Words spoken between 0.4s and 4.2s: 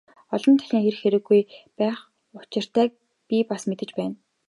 дахин ирэх хэрэггүй байх учиртайг би бас мэдэж байна.